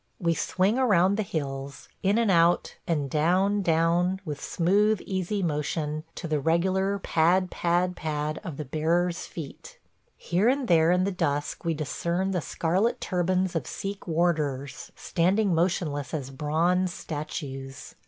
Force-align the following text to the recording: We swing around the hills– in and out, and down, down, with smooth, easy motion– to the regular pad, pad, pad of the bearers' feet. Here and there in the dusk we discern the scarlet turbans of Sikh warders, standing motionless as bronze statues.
We 0.19 0.33
swing 0.33 0.79
around 0.79 1.15
the 1.15 1.21
hills– 1.21 1.87
in 2.01 2.17
and 2.17 2.31
out, 2.31 2.75
and 2.87 3.07
down, 3.07 3.61
down, 3.61 4.19
with 4.25 4.41
smooth, 4.41 4.99
easy 5.05 5.43
motion– 5.43 6.05
to 6.15 6.27
the 6.27 6.39
regular 6.39 6.97
pad, 6.97 7.51
pad, 7.51 7.95
pad 7.95 8.39
of 8.43 8.57
the 8.57 8.65
bearers' 8.65 9.27
feet. 9.27 9.77
Here 10.17 10.49
and 10.49 10.67
there 10.67 10.89
in 10.89 11.03
the 11.03 11.11
dusk 11.11 11.63
we 11.65 11.75
discern 11.75 12.31
the 12.31 12.41
scarlet 12.41 12.99
turbans 12.99 13.55
of 13.55 13.67
Sikh 13.67 14.07
warders, 14.07 14.91
standing 14.95 15.53
motionless 15.53 16.15
as 16.15 16.31
bronze 16.31 16.91
statues. 16.91 17.93